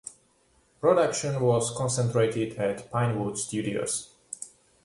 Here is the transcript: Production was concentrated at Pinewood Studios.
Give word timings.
Production 0.79 1.39
was 1.41 1.69
concentrated 1.77 2.57
at 2.57 2.89
Pinewood 2.89 3.37
Studios. 3.37 4.09